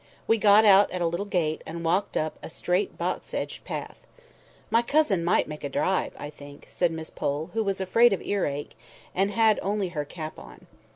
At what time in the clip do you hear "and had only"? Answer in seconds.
9.13-9.89